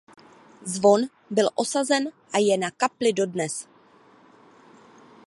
Zvon 0.63 1.03
byl 1.29 1.49
osazen 1.55 2.11
a 2.33 2.37
je 2.37 2.57
na 2.57 2.71
kapli 2.71 3.13
dodnes. 3.13 3.67